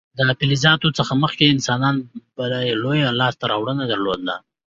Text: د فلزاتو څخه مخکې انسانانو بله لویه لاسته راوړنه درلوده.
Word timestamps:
د 0.17 0.19
فلزاتو 0.39 0.87
څخه 0.97 1.13
مخکې 1.23 1.43
انسانانو 1.53 2.01
بله 2.37 2.57
لویه 2.83 3.09
لاسته 3.19 3.43
راوړنه 3.51 3.83
درلوده. 3.87 4.35